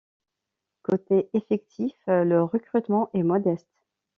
Côté 0.81 1.29
effectif, 1.35 1.93
le 2.07 2.41
recrutement 2.41 3.11
est 3.13 3.21
modeste. 3.21 3.69